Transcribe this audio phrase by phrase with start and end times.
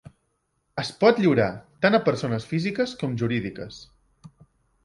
[0.83, 1.49] Es pot lliurar
[1.87, 3.79] tant a persones físiques com jurídiques.